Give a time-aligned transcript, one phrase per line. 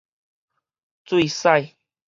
[1.05, 1.77] 醉駛